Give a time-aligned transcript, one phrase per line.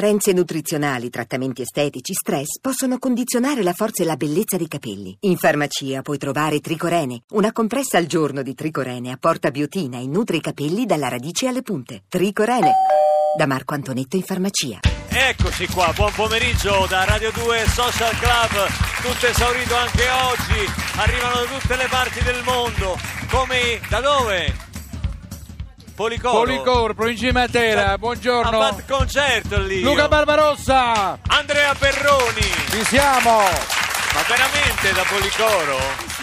[0.00, 5.14] Carenze nutrizionali, trattamenti estetici, stress possono condizionare la forza e la bellezza dei capelli.
[5.20, 10.38] In farmacia puoi trovare Tricorene, una compressa al giorno di Tricorene apporta biotina e nutre
[10.38, 12.04] i capelli dalla radice alle punte.
[12.08, 12.72] Tricorene,
[13.36, 14.78] da Marco Antonetto in farmacia.
[15.10, 18.68] Eccoci qua, buon pomeriggio da Radio 2 Social Club,
[19.02, 22.96] tutto esaurito anche oggi, arrivano da tutte le parti del mondo,
[23.28, 24.69] come da dove?
[26.00, 26.38] Policoro.
[26.38, 28.58] Policor, provincia di Matera, Ha buongiorno.
[28.58, 29.82] fatto concerto lì.
[29.82, 32.40] Luca Barbarossa, Andrea Perroni.
[32.70, 33.36] ci siamo.
[33.40, 35.76] Ma veramente da Policoro?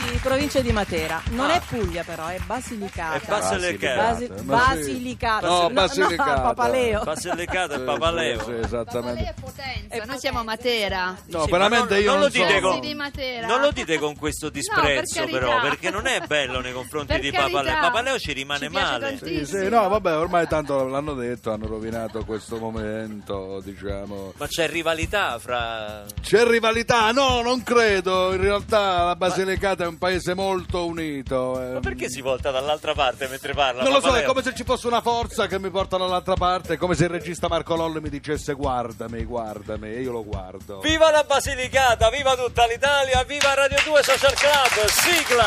[0.07, 1.21] Sì, provincia di Matera.
[1.31, 1.55] Non Ah.
[1.55, 3.15] è Puglia però, è Basilicata.
[3.17, 4.01] È Basilicata.
[4.11, 4.43] Basi- sì.
[4.43, 5.47] Basilicata.
[5.47, 6.35] No, Basilicata.
[6.35, 7.03] No, Papaleo.
[7.03, 8.43] Basilicata e Sì, Papaleo.
[8.43, 9.33] sì, esattamente.
[9.39, 11.15] Potenza, noi siamo a Matera.
[11.25, 12.59] No, Sì, veramente non- io non non, lo dite so.
[12.59, 13.47] con- Ragazzi di Matera.
[13.47, 17.19] Non lo dite con questo disprezzo per però, perché non è bello nei confronti Per
[17.19, 17.57] di carità.
[17.59, 17.81] Papaleo.
[17.81, 19.17] Papaleo ci rimane Ci male.
[19.21, 24.33] Sì, sì, no, vabbè, ormai tanto l'hanno detto, hanno rovinato questo momento, diciamo.
[24.37, 26.05] Ma c'è rivalità fra...
[26.21, 27.11] C'è rivalità?
[27.11, 28.31] No, non credo.
[28.33, 31.61] In realtà la Basilicata è un paese molto unito.
[31.61, 31.73] eh.
[31.73, 33.83] Ma perché si volta dall'altra parte mentre parla?
[33.83, 36.75] Non lo so, è come se ci fosse una forza che mi porta dall'altra parte,
[36.75, 40.79] è come se il regista Marco Lollo mi dicesse guardami, guardami, e io lo guardo.
[40.79, 45.45] Viva la Basilicata, viva tutta l'Italia, viva Radio 2 Social Club, sigla!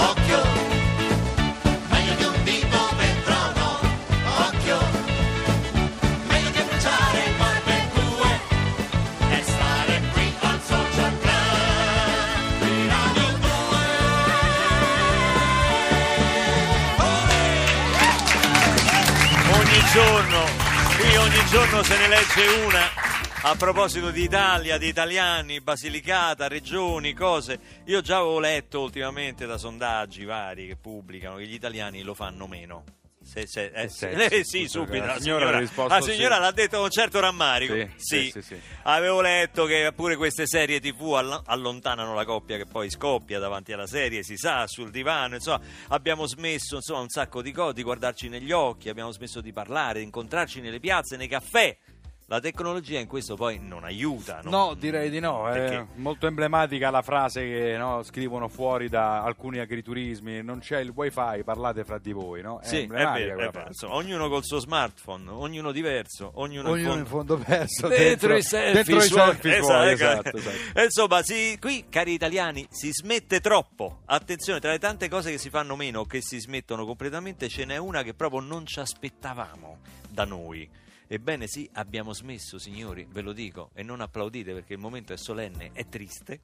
[0.00, 0.57] Ogni
[21.50, 22.80] giorno se ne legge una.
[23.42, 29.56] A proposito di Italia, di italiani, Basilicata, regioni, cose, io già avevo letto ultimamente da
[29.56, 32.97] sondaggi vari che pubblicano che gli italiani lo fanno meno.
[33.28, 34.34] Se, se- eh, senso?
[34.34, 35.04] eh, sì, subito.
[35.04, 36.40] la signora la signora sì.
[36.40, 37.74] l'ha detto con certo rammarico.
[37.74, 38.60] Sì, sì, sì, sì.
[38.84, 43.74] Avevo letto che pure queste serie TV all- allontanano la coppia che poi scoppia davanti
[43.74, 47.82] alla serie, si sa, sul divano, insomma, abbiamo smesso insomma, un sacco di cose, di
[47.82, 51.76] guardarci negli occhi, abbiamo smesso di parlare, di incontrarci nelle piazze, nei caffè.
[52.30, 54.40] La tecnologia in questo poi non aiuta.
[54.42, 55.48] non- No, direi di no.
[55.48, 55.86] È Perché?
[55.94, 61.42] molto emblematica la frase che no, scrivono fuori da alcuni agriturismi: non c'è il wifi,
[61.42, 62.42] parlate fra di voi.
[62.42, 62.60] No?
[62.60, 63.66] È Sì, è emblematica vero, è quella vero.
[63.68, 67.36] Insomma, ognuno col suo smartphone, ognuno diverso, ognuno, Ognuno in in fondo...
[67.38, 69.94] fondo perso Dentro i selfie, dentro i selfie Esatto, suoi, ecco.
[70.04, 70.78] esatto, esatto.
[70.78, 74.00] E Insomma, si- qui, cari italiani, si smette troppo.
[74.04, 77.64] Attenzione, tra le tante cose che si fanno meno o che si smettono completamente, ce
[77.64, 79.78] n'è una che proprio non ci aspettavamo
[80.10, 80.68] da noi.
[81.10, 85.16] Ebbene sì, abbiamo smesso, signori, ve lo dico, e non applaudite perché il momento è
[85.16, 86.40] solenne, è triste.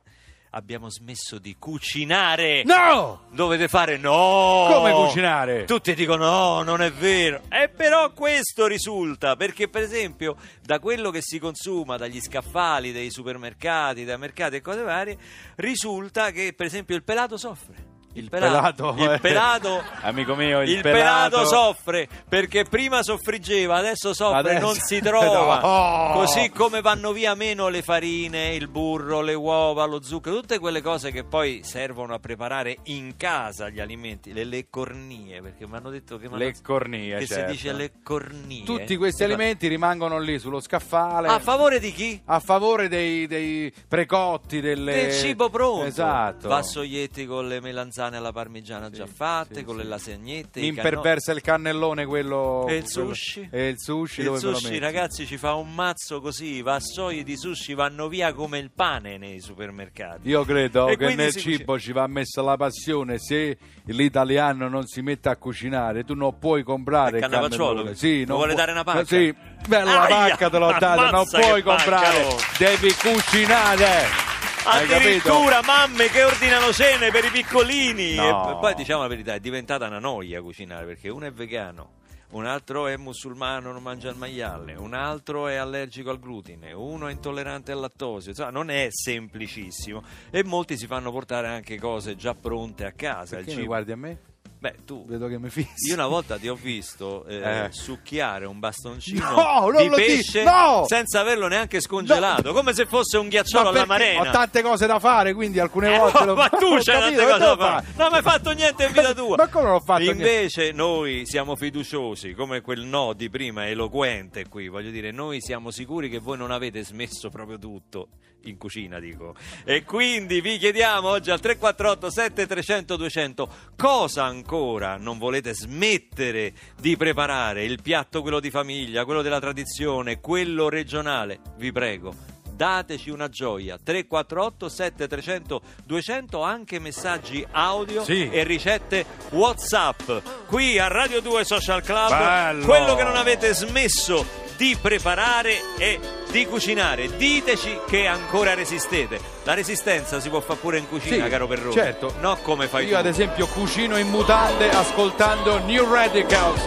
[0.50, 2.62] Abbiamo smesso di cucinare.
[2.64, 3.26] No!
[3.32, 4.68] Dovete fare no!
[4.70, 5.64] Come cucinare?
[5.64, 7.42] Tutti dicono no, non è vero.
[7.50, 13.10] E però questo risulta, perché per esempio da quello che si consuma dagli scaffali, dai
[13.10, 15.18] supermercati, dai mercati e cose varie,
[15.56, 17.93] risulta che per esempio il pelato soffre.
[18.14, 19.18] Il pelato, il eh.
[19.18, 25.00] pelato, Amico mio, il, il pelato soffre perché prima soffriggeva, adesso soffre, Adesso- non si
[25.00, 25.60] trova.
[25.74, 26.12] No.
[26.14, 30.80] Così come vanno via meno le farine, il burro, le uova, lo zucchero, tutte quelle
[30.80, 35.76] cose che poi servono a preparare in casa gli alimenti, le, le cornie, perché mi
[35.76, 37.50] hanno detto che, Le cornie, che certo.
[37.50, 38.64] si dice le cornie.
[38.64, 41.28] Tutti questi alimenti rimangono lì sullo scaffale.
[41.28, 42.20] A favore di chi?
[42.26, 44.92] a favore dei, dei precotti, delle...
[44.92, 45.84] Del cibo pronto.
[45.84, 46.48] Esatto.
[46.48, 49.82] Vassoietti con le melanzane alla parmigiana già fatte, sì, con sì.
[49.82, 50.60] le lasagnette.
[50.60, 52.66] i canno- Imperversa il cannellone, quello...
[52.68, 53.48] E il quello- sushi?
[53.50, 56.56] E il sushi, Il dove me lo sushi, ragazzi, ci fa un mazzo così.
[56.56, 60.28] I vassoi di sushi vanno via come il pane nei supermercati.
[60.28, 63.18] Io credo E che nel cibo ci va messa la passione.
[63.18, 63.56] Se
[63.86, 67.94] l'italiano non si mette a cucinare, tu non puoi comprare Il il cannellone.
[67.94, 69.04] Sì, Mi non vuole puoi- dare una pacca?
[69.04, 69.34] Sì,
[69.66, 72.36] bella la Aia, pacca te l'ho data, non puoi che pacca, comprare, oh.
[72.58, 74.33] devi cucinare.
[74.66, 78.14] Addirittura mamme che ordinano cene per i piccolini.
[78.14, 78.50] No.
[78.56, 82.02] E poi diciamo la verità, è diventata una noia cucinare perché uno è vegano.
[82.30, 87.06] Un altro è musulmano, non mangia il maiale, un altro è allergico al glutine, uno
[87.06, 92.16] è intollerante al lattosio, insomma non è semplicissimo e molti si fanno portare anche cose
[92.16, 93.36] già pronte a casa.
[93.38, 93.66] il Perché mi cibo.
[93.66, 94.18] guardi a me?
[94.64, 95.88] Beh, tu Vedo che mi fissi.
[95.88, 97.34] Io una volta ti ho visto eh,
[97.64, 97.68] Eh.
[97.70, 100.84] succhiare un bastoncino No, di pesce no!
[100.88, 104.20] senza averlo neanche scongelato, come se fosse un ghiacciolo alla marena.
[104.22, 107.26] Ho tante cose da fare, quindi alcune Eh, volte no, lo ma tu c'hai tante
[107.26, 107.86] cose da fare.
[107.94, 109.36] Non hai mai fatto niente in vita tua.
[109.36, 110.22] Ma come non ho fatto niente?
[110.22, 115.70] Invece noi siamo fiduciosi, come quel no di prima eloquente qui, voglio dire, noi siamo
[115.70, 118.08] sicuri che voi non avete smesso proprio tutto
[118.44, 119.34] in cucina, dico.
[119.64, 126.96] E quindi vi chiediamo oggi al 348 7300 200 cosa ancora non volete smettere di
[126.96, 132.14] preparare il piatto quello di famiglia, quello della tradizione, quello regionale, vi prego,
[132.54, 138.28] dateci una gioia 348 7300 200 anche messaggi audio Sì.
[138.30, 140.00] e ricette whatsapp
[140.46, 142.64] qui a Radio 2 Social Club Bello.
[142.64, 145.98] quello che non avete smesso di preparare e
[146.30, 147.16] di cucinare.
[147.16, 149.20] Diteci che ancora resistete.
[149.44, 152.14] La resistenza si può fare pure in cucina Sì, caro Perrone certo.
[152.20, 152.96] no come fai Io tu.
[152.96, 156.60] ad esempio cucino in mutande ascoltando New Radicals.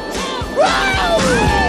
[0.56, 1.67] Wake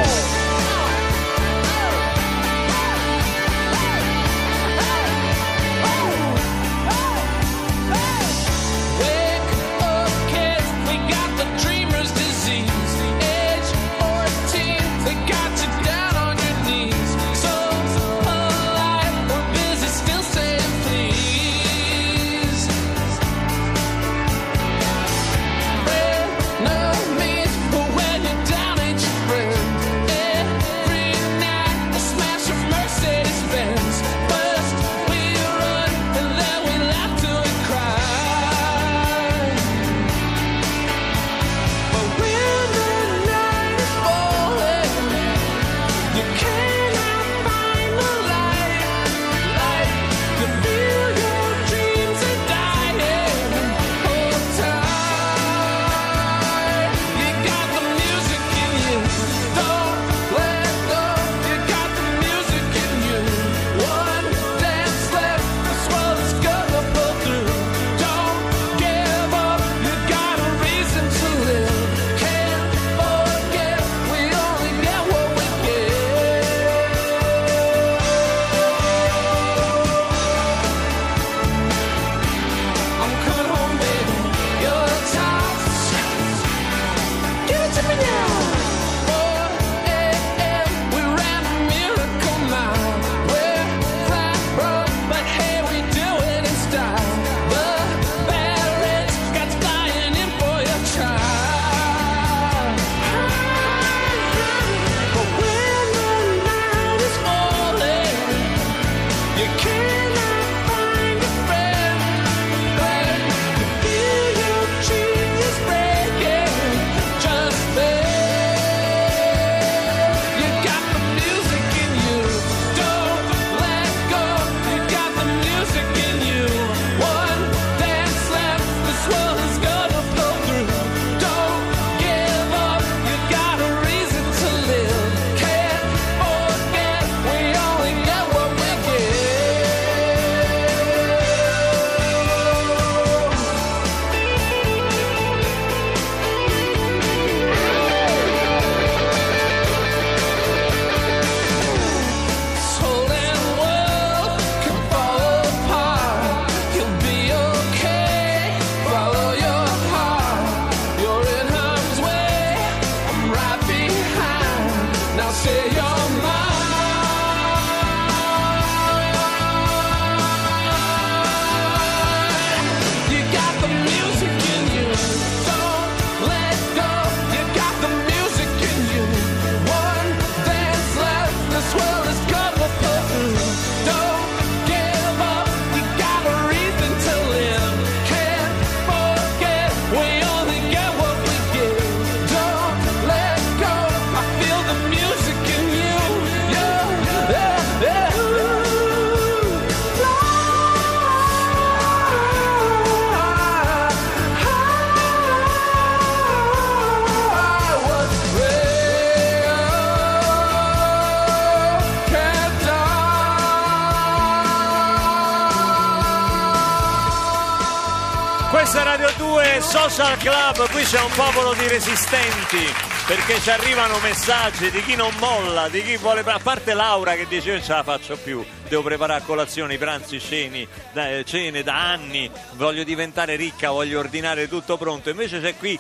[219.89, 222.59] Social Club, qui c'è un popolo di resistenti
[223.07, 227.27] perché ci arrivano messaggi di chi non molla, di chi vuole, a parte Laura che
[227.27, 231.63] dice io non ce la faccio più, devo preparare colazioni, pranzi, ceni, da- eh, cene
[231.63, 235.79] da anni, voglio diventare ricca, voglio ordinare tutto pronto, invece c'è qui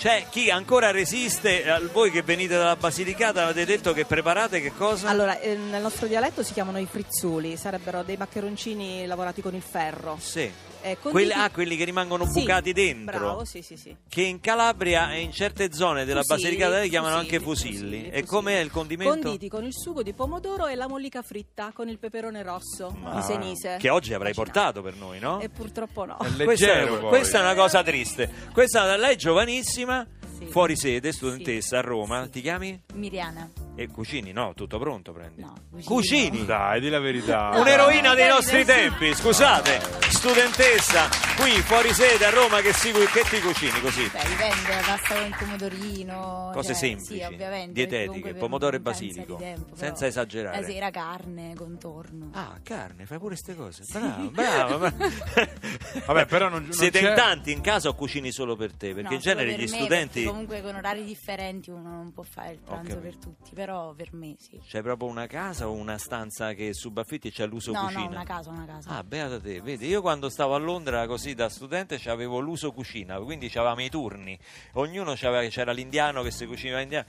[0.00, 4.72] c'è chi ancora resiste, eh, voi che venite dalla Basilicata avete detto che preparate che
[4.72, 5.10] cosa?
[5.10, 9.60] Allora, eh, nel nostro dialetto si chiamano i frizzuli, sarebbero dei maccheroncini lavorati con il
[9.60, 10.16] ferro.
[10.18, 10.50] Sì,
[10.82, 13.18] Eh, Quelli, ah, quelli che rimangono Sì, bucati dentro.
[13.18, 13.94] Bravo, sì, sì, sì.
[14.08, 17.78] Che in Calabria e in certe zone della Fusilli, Basilicata li chiamano fusilli, anche fusilli.
[17.98, 19.12] fusilli, E com'è il condimento?
[19.18, 23.22] Conditi con il sugo di pomodoro e la mollica fritta con il peperone rosso di
[23.22, 23.76] Senise.
[23.78, 24.52] Che oggi avrai Cucinato.
[24.80, 25.40] portato per noi, no?
[25.40, 26.16] E purtroppo no.
[26.18, 28.30] È Questa è, leggero questa è una cosa triste.
[28.52, 30.06] Questa, lei è giovanissima,
[30.38, 30.46] Sì.
[30.46, 32.26] fuori sede, studentessa a Roma.
[32.26, 32.80] Ti chiami?
[32.94, 33.50] Miriana.
[33.80, 34.30] E cucini?
[34.32, 35.40] No, tutto pronto prendi.
[35.40, 35.84] No, cucino.
[35.94, 36.44] Cucini?
[36.44, 37.48] Dai, di la verità.
[37.58, 41.08] Un'eroina dei nostri tempi, scusate, studentessa
[41.40, 44.06] qui fuori sede a Roma che, si, che ti cucini così?
[44.10, 46.50] Beh, la pasta con il pomodorino.
[46.52, 47.72] Cose cioè, semplici, Sì, ovviamente.
[47.72, 50.60] dietetiche, pomodoro e basilico, di tempo, senza però esagerare.
[50.60, 52.28] La sera carne, contorno.
[52.32, 53.84] Ah, carne, fai pure queste cose.
[53.90, 54.78] Bravo, bravo.
[54.78, 54.96] bravo.
[56.04, 58.92] Vabbè, però non- non Siete in tanti in casa o cucini solo per te?
[58.92, 62.52] Perché No, in genere gli me, studenti Comunque con orari differenti uno non può fare
[62.52, 63.00] il pranzo capito.
[63.00, 64.60] per tutti, però per me sì.
[64.66, 68.00] c'è proprio una casa o una stanza che subaffitti e c'è l'uso No, cucina?
[68.02, 68.90] no, una casa, una casa.
[68.90, 73.18] Ah, beata te, vedi, io quando stavo a Londra così da studente avevo l'uso cucina,
[73.20, 74.38] quindi avevamo i turni,
[74.72, 77.06] ognuno c'aveva, c'era l'indiano che si cucinava indiano.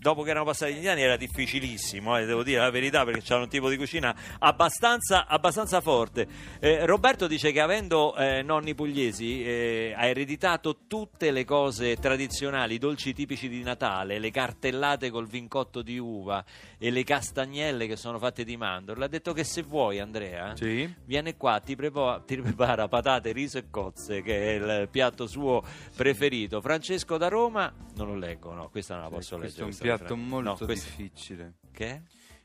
[0.00, 3.40] Dopo che erano passati gli indiani era difficilissimo, eh, devo dire la verità, perché c'era
[3.40, 6.26] un tipo di cucina abbastanza, abbastanza forte.
[6.58, 12.76] Eh, Roberto dice che avendo eh, nonni pugliesi eh, ha ereditato tutte le cose tradizionali,
[12.76, 16.42] i dolci tipici di Natale, le cartellate col vincotto di uva
[16.78, 19.04] e le castagnelle che sono fatte di mandorla.
[19.04, 20.56] Ha detto che se vuoi Andrea...
[20.56, 20.90] Sì?
[21.04, 25.62] Viene qua, ti, prepo- ti prepara patate, riso e cozze, che è il piatto suo
[25.94, 26.62] preferito.
[26.62, 29.89] Francesco da Roma, non lo leggo, no, questa non la posso Questo leggere.
[29.94, 31.54] È piatto molto no, questa- difficile.
[31.72, 32.02] Che?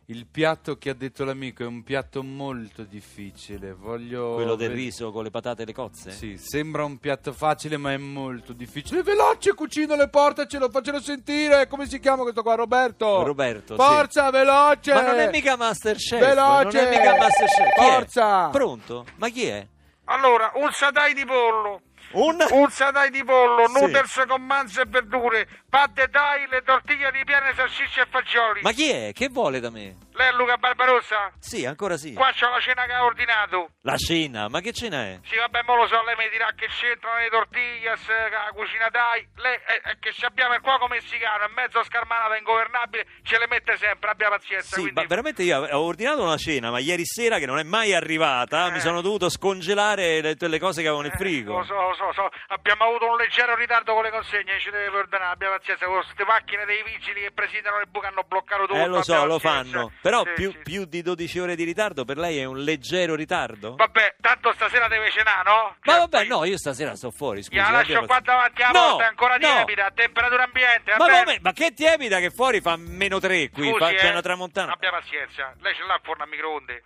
[0.08, 3.74] Il piatto che ha detto l'amico è un piatto molto difficile.
[3.74, 4.36] Voglio.
[4.36, 6.12] Quello del riso con le patate e le cozze?
[6.12, 9.02] Sì, sembra un piatto facile, ma è molto difficile.
[9.02, 11.68] Veloce, cucino le portacelo, faccelo sentire.
[11.68, 13.24] Come si chiama questo qua, Roberto?
[13.24, 13.82] Roberto, sì.
[13.82, 14.94] Forza, veloce!
[14.94, 16.20] Ma non è mica Masterchef.
[16.20, 16.84] Veloce!
[16.84, 17.74] Non è mica Masterchef.
[17.74, 17.92] Chi è?
[17.92, 18.50] Forza!
[18.50, 19.06] Pronto?
[19.16, 19.68] Ma chi è?
[20.04, 22.38] Allora, un satay di pollo, Un...
[22.52, 23.74] un satay di pollo, Sì.
[23.74, 28.62] noodles con manzo e verdure, pad thai, le tortiglie ripiene salsicce e fagioli.
[28.62, 29.12] Ma chi è?
[29.14, 29.96] Che vuole da me?
[30.16, 31.32] Lei è Luca Barbarossa?
[31.40, 32.14] Sì, ancora sì.
[32.14, 33.72] Qua c'ho la cena che ha ordinato.
[33.82, 35.20] La cena, ma che cena è?
[35.26, 39.28] Sì, vabbè, mo lo so, lei mi dirà che c'entrano le tortiglie, la cucina thai.
[39.36, 43.48] Lei è, è che se abbiamo il cuoco messicano e mezzo scarmanata ingovernabile, ce le
[43.50, 44.76] mette sempre, abbia pazienza.
[44.76, 45.02] Sì, quindi...
[45.02, 48.70] ma veramente io ho ordinato una cena, ma ieri sera che non è mai arrivata,
[48.70, 51.58] mi sono dovuto scongelare le, le cose che avevo nel Eh, frigo.
[51.58, 52.30] Lo so, lo so, so.
[52.48, 56.24] abbiamo avuto un leggero ritardo con le consegne, ci deve perdonare, abbia pazienza, con queste
[56.26, 58.80] macchine dei vigili che presidiano le buche hanno bloccato tutto.
[58.80, 59.92] Eh lo so, lo fanno.
[60.02, 60.58] Però Sì, più, sì.
[60.60, 63.76] più di 12 ore di ritardo per lei è un leggero ritardo?
[63.76, 65.76] Vabbè, tanto stasera deve cenare, no?
[65.84, 67.56] Ma Cioè, vabbè, poi- no, io stasera sto fuori, scusi.
[67.56, 69.40] Gliela abbia lascio qua davanti alla No, porta, è ancora no.
[69.48, 71.40] tiepida, a temperatura ambiente, Ma come?
[71.42, 74.72] Ma che tiepida che fuori fa meno 3 qui, Scusi, fa- eh, c'è una tramontana.
[74.74, 76.84] Abbia pazienza, lei ce l'ha il forno a microonde?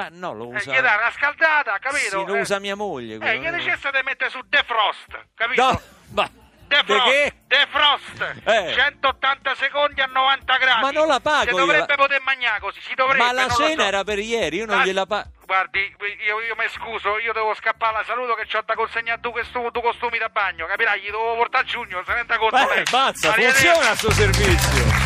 [0.00, 0.72] Ma no, lo Eh, usa.
[0.72, 2.00] gli dà una scaldata, capito?
[2.20, 3.18] Sì, lo Eh, usa mia moglie.
[3.20, 5.62] Eh, gli necessita di mettere su defrost, capito?
[5.62, 5.80] No,
[6.14, 6.28] ma
[6.70, 7.32] Defrost, che?
[7.48, 8.72] defrost, Eh.
[8.74, 10.82] 180 secondi a 90 gradi.
[10.82, 13.24] Ma non la pago Si dovrebbe la- poter mangiare così, si dovrebbe.
[13.24, 13.88] Ma la cena so.
[13.88, 15.30] era per ieri, io non Ah, gliela pago.
[15.44, 15.80] Guardi,
[16.24, 19.70] io, io mi scuso, io devo scappare alla saluto che c'ho da consegnare due, costu-
[19.72, 21.00] due costumi da bagno, capirai?
[21.00, 22.78] Gli devo portare a giugno, se renda conto lei.
[22.78, 24.99] Eh, mazza, funziona suo servizio.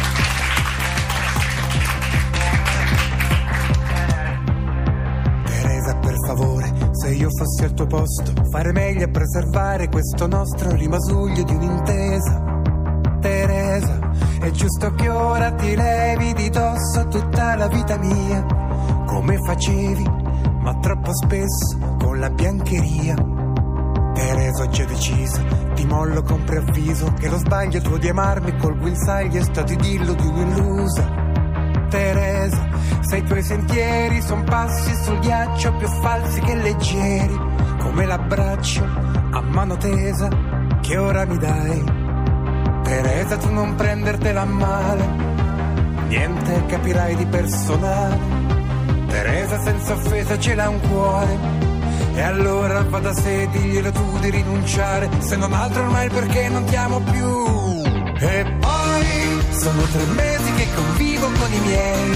[5.84, 10.70] Teresa, per favore, se io fossi al tuo posto, fare meglio a preservare questo nostro
[10.70, 12.42] rimasuglio di un'intesa.
[13.20, 13.98] Teresa,
[14.40, 18.46] è giusto che ora ti levi di dosso tutta la vita mia,
[19.06, 20.04] come facevi,
[20.60, 23.14] ma troppo spesso con la biancheria.
[24.14, 25.42] Teresa, oggi ho deciso,
[25.74, 30.14] ti mollo con preavviso, che lo sbaglio tuo di amarmi col guinzaglio è stato dillo
[30.14, 31.22] di un'illusa.
[31.90, 32.68] Teresa,
[33.00, 37.38] se i tuoi sentieri son passi sul ghiaccio più falsi che leggeri,
[37.78, 38.84] come l'abbraccio
[39.30, 40.28] a mano tesa
[40.80, 41.84] che ora mi dai.
[42.82, 45.08] Teresa, tu non prendertela male,
[46.08, 48.18] niente capirai di personale.
[49.08, 51.38] Teresa, senza offesa ce l'ha un cuore,
[52.14, 56.64] e allora va da sé, diglielo tu di rinunciare, se non altro ormai perché non
[56.64, 58.03] ti amo più.
[58.26, 62.10] E poi sono tre mesi che convivo con i miei.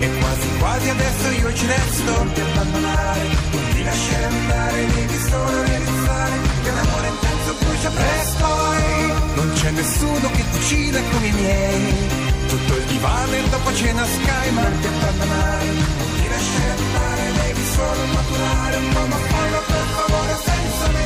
[0.00, 5.18] E quasi quasi adesso io ci resto Non ti abbandonare, non ti lasciare andare Devi
[5.30, 8.46] solo realizzare che l'amore intenso brucia presto.
[8.72, 12.32] E non c'è nessuno che cucina come i miei.
[12.48, 17.32] Tutto il divano e dopo cena sky Ma non ti abbandonare, non ti lasciare andare
[17.46, 21.03] Devi solo maturare un po' ma fallo per favore senza me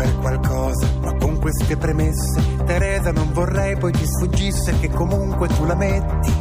[0.00, 5.66] per qualcosa, ma con queste premesse, Teresa non vorrei poi ti sfuggisse che comunque tu
[5.66, 6.32] la metti.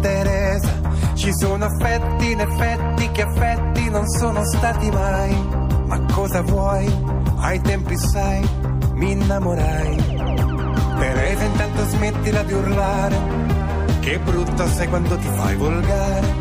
[0.00, 0.78] Teresa,
[1.12, 5.36] Ci sono affetti in effetti che affetti non sono stati mai.
[5.84, 6.90] Ma cosa vuoi?
[7.36, 8.48] Ai tempi sai,
[8.94, 9.96] mi innamorai.
[10.98, 13.16] Teresa intanto smettila di urlare,
[14.00, 16.34] che brutta sei quando ti fai volgare.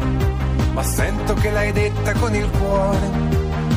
[0.71, 3.28] Ma sento che l'hai detta con il cuore.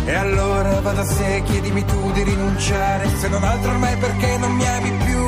[0.05, 4.53] E allora vado a sé, chiedimi tu di rinunciare, se non altro ormai perché non
[4.53, 5.21] mi ami più.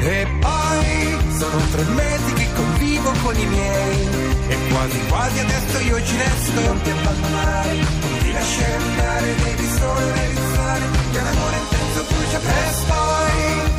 [0.00, 4.08] E poi sono tre mesi che convivo con i miei,
[4.48, 6.60] e quasi quasi adesso io ci resto.
[6.60, 12.96] Non ti abbandonare, non ti lasciare andare, devi solo realizzare che l'amore intenso brucia presto.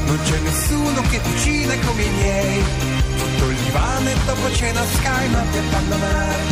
[0.06, 2.64] Non c'è nessuno che cucina come i miei,
[3.16, 6.44] tutto il divano e dopo cena sky, non ti abbandonare,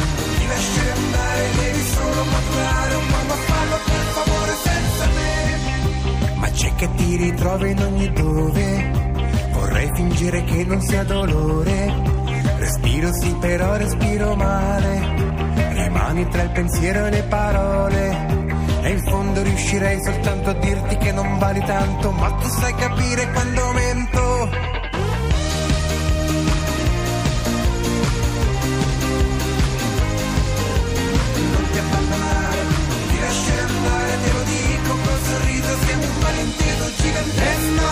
[0.48, 6.36] lasciare andare, devi solo maturare un po' ma fallo per favore senza me.
[6.36, 8.92] Ma c'è che ti ritrovi in ogni dove.
[9.52, 11.94] Vorrei fingere che non sia dolore.
[12.58, 15.16] Respiro sì, però respiro male.
[15.72, 18.36] Rimani tra il pensiero e le parole.
[18.82, 22.12] E in fondo riuscirei soltanto a dirti che non vali tanto.
[22.12, 24.27] Ma tu sai capire quando mento.
[36.38, 37.88] Malinteso gigantesco.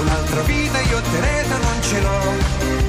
[0.00, 2.22] Un'altra vita io Teresa non ce l'ho.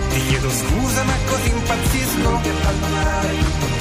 [0.09, 2.29] Ti chiedo scusa ma così impazzisco.
[2.43, 3.29] Ti abbandonare,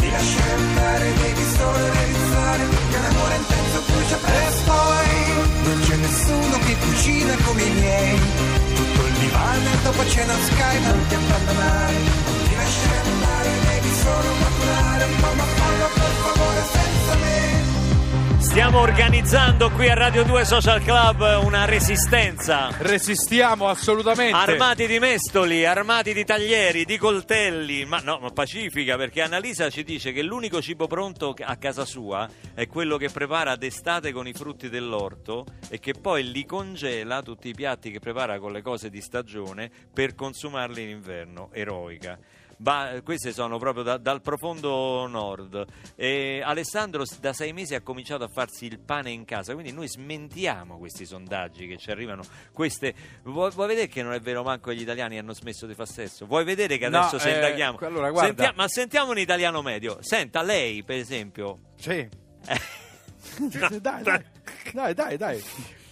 [0.01, 4.79] ti lasciare andare, devi solo realizzare che l'amore intenso brucia presto.
[5.63, 8.19] Non c'è nessuno che cucina come i miei.
[8.75, 11.95] Tutto il divano e dopo cena sky, non ti abbandonare,
[12.49, 17.80] ti lasciare andare, devi solo maturare un po' ma fallo per favore senza me.
[18.41, 22.71] Stiamo organizzando qui a Radio 2 Social Club una resistenza.
[22.79, 24.35] Resistiamo assolutamente.
[24.35, 29.85] Armati di mestoli, armati di taglieri, di coltelli, ma no, ma pacifica perché Annalisa ci
[29.85, 34.33] dice che l'unico cibo pronto a casa sua è quello che prepara d'estate con i
[34.33, 38.89] frutti dell'orto e che poi li congela tutti i piatti che prepara con le cose
[38.89, 41.51] di stagione per consumarli in inverno.
[41.53, 42.19] Eroica.
[42.61, 45.65] Ba- queste sono proprio da- dal profondo nord.
[45.97, 49.89] E Alessandro da sei mesi ha cominciato a farsi il pane in casa, quindi noi
[49.89, 52.23] smentiamo questi sondaggi che ci arrivano.
[52.53, 52.95] Queste...
[53.23, 56.27] Vuoi, vuoi vedere che non è vero manco gli italiani hanno smesso di fare sesso?
[56.27, 57.79] Vuoi vedere che No, adesso eh, sindaghiamo?
[57.81, 58.27] allora, guarda.
[58.29, 59.97] Sentia- ma sentiamo un italiano medio.
[60.03, 61.61] Senta, lei per esempio...
[61.77, 61.93] Sì.
[61.93, 62.61] Eh,
[63.81, 64.25] dai, dai,
[64.73, 65.43] dai, dai, dai.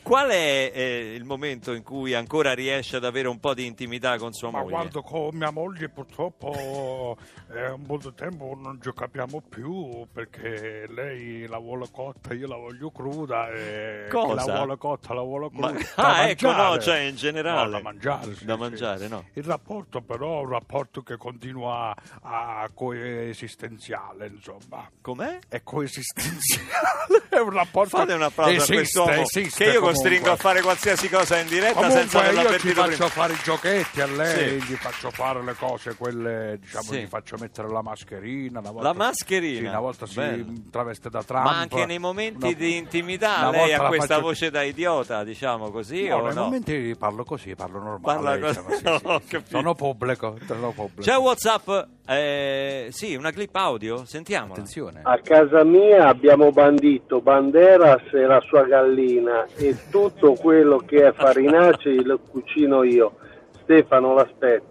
[0.09, 4.16] Qual è eh, il momento in cui ancora riesce ad avere un po' di intimità
[4.16, 4.71] con sua Ma moglie?
[4.73, 7.16] guardo con mia moglie purtroppo
[7.53, 12.47] è un po' di tempo non ci capiamo più perché lei la vuole cotta, io
[12.49, 14.47] la voglio cruda e Cosa?
[14.47, 15.85] la vuole cotta la vuole Ma- cruda.
[15.94, 16.81] Da ah, ecco, no, mangiare.
[16.81, 17.64] cioè in generale.
[17.64, 18.61] No, da mangiare, sì, Da sì.
[18.61, 19.25] mangiare, no.
[19.35, 24.88] Il rapporto però è un rapporto che continua a coesistenziale, insomma.
[25.03, 25.38] Com'è?
[25.49, 29.98] È coesistenziale, è un rapporto Fate un applauso a esiste, quest'uomo esiste che io comunque.
[30.03, 33.09] Costringo a fare qualsiasi cosa in diretta Comunque senza averla io ci avvertito faccio prima.
[33.11, 34.67] fare i giochetti a lei, Sì.
[34.73, 37.01] gli faccio fare le cose, quelle diciamo, Sì.
[37.01, 38.59] gli faccio mettere la mascherina.
[38.61, 39.59] Una volta, La mascherina?
[39.61, 40.45] Sì, una volta Bello.
[40.45, 41.45] si traveste da Trump.
[41.45, 45.71] Ma anche nei momenti Una- di intimità lei ha questa faccio- voce da idiota, diciamo
[45.71, 46.43] così No, o nei no?
[46.45, 48.41] momenti parlo così, parlo Parla normale.
[48.41, 49.43] così, diciamo, sì, no.
[49.49, 51.03] Sono pubblico, sono pubblico.
[51.11, 51.69] C'è Whatsapp?
[52.11, 54.05] Eh, sì, una clip audio?
[54.07, 54.53] Sentiamola.
[54.55, 55.01] Attenzione.
[55.05, 61.12] A casa mia abbiamo bandito Banderas e la sua gallina e tutto quello che è
[61.12, 63.16] farinacei lo cucino io.
[63.62, 64.66] Stefano l'aspetto.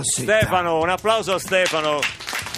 [0.00, 1.98] Stefano, un applauso a Stefano.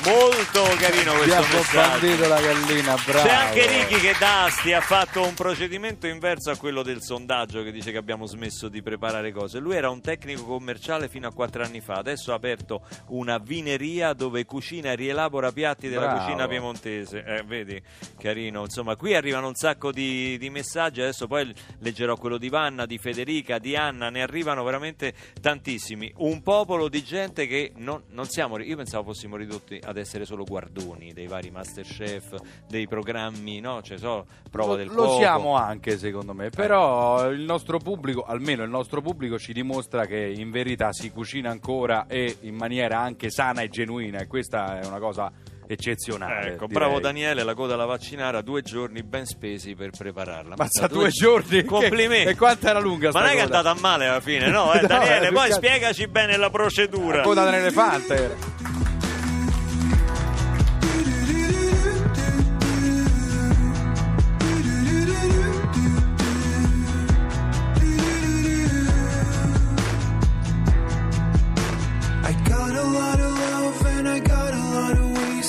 [0.05, 2.01] Molto carino questo Abbiamo messaggio.
[2.01, 3.29] bandito la gallina, bravo.
[3.29, 7.63] C'è anche Ricky che da Asti ha fatto un procedimento inverso a quello del sondaggio
[7.63, 9.61] che dice che abbiamo smesso di preparare cose.
[9.61, 14.13] Lui era un tecnico commerciale fino a quattro anni fa, adesso ha aperto una vineria
[14.13, 16.25] dove cucina e rielabora piatti della Bravo.
[16.25, 17.23] cucina piemontese.
[17.25, 17.81] Eh, vedi,
[18.19, 18.63] carino.
[18.63, 22.99] Insomma, qui arrivano un sacco di, di messaggi, adesso poi leggerò quello di Vanna, di
[22.99, 26.13] Federica, di Anna, ne arrivano veramente tantissimi.
[26.17, 30.45] Un popolo di gente che non, non siamo, io pensavo fossimo ridotti ad essere solo
[30.45, 32.35] guardoni dei vari Masterchef,
[32.69, 33.81] dei programmi, no?
[33.83, 35.17] Cioè, so, prova Lo, del lo cuoco.
[35.19, 40.19] siamo anche secondo me, però il nostro pubblico, almeno il nostro pubblico ci dimostra che
[40.35, 44.87] in verità si cucina ancora e in maniera anche sana e genuina e questa è
[44.87, 45.31] una cosa
[45.65, 46.49] eccezionale.
[46.49, 46.69] Ecco, direi.
[46.69, 50.55] bravo Daniele, la coda alla vaccinara, due giorni ben spesi per prepararla.
[50.57, 51.65] Mazza, due giorni?
[51.65, 52.25] Complimenti.
[52.25, 54.49] Che- e quanto era lunga Ma non è che è andata a male alla fine,
[54.49, 54.73] no?
[54.75, 57.19] Eh, No, Daniele, eh, poi spiegaci bene la procedura.
[57.19, 58.72] La coda dell'elefante era.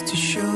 [0.02, 0.53] to show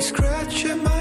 [0.00, 0.99] scratching my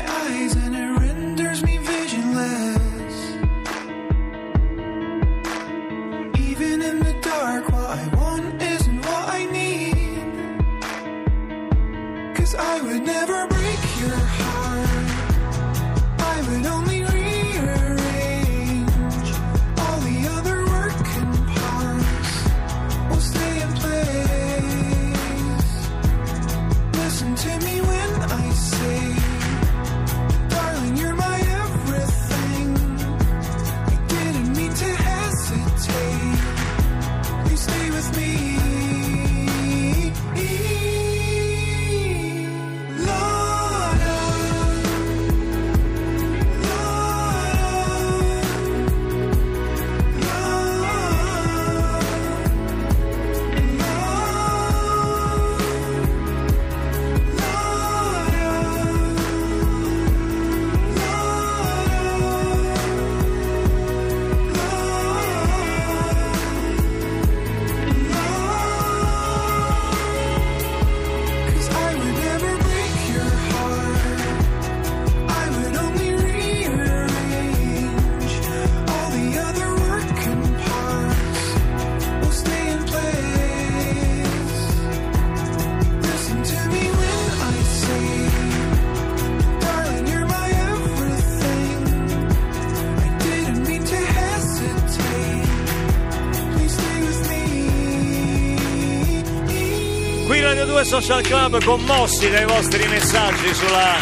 [100.90, 103.94] Social Club commossi dai vostri messaggi sulla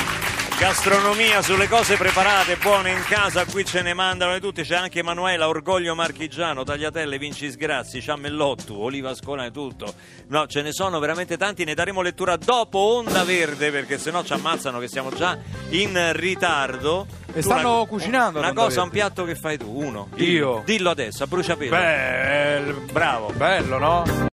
[0.57, 4.99] gastronomia, sulle cose preparate, buone in casa, qui ce ne mandano di tutti, c'è anche
[4.99, 9.93] Emanuela, Orgoglio Marchigiano, Tagliatelle, Vinci Sgrazzi, Ciammellottu, Oliva Ascona e tutto.
[10.27, 14.31] No, ce ne sono veramente tanti, ne daremo lettura dopo Onda Verde perché sennò ci
[14.31, 15.37] ammazzano che siamo già
[15.71, 17.05] in ritardo.
[17.33, 18.39] E tu stanno una, cucinando.
[18.39, 20.07] Una cosa, un piatto che fai tu, uno.
[20.15, 20.61] Io.
[20.63, 21.69] Dillo adesso, a bruciapelo.
[21.69, 22.69] Bello.
[22.69, 23.33] Eh, bravo.
[23.35, 24.03] Bello, no?